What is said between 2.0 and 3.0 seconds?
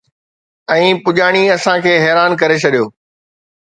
حيران ڪري ڇڏيو